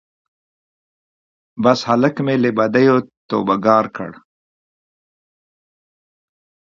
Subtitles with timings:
[1.63, 2.95] بس هلک مي له بدیو
[3.29, 4.11] توبه ګار کړ